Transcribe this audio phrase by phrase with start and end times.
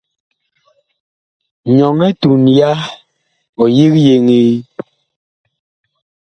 [1.75, 2.71] Nyɔŋ etuŋ ya,
[3.61, 4.53] ɔ yig yeŋee.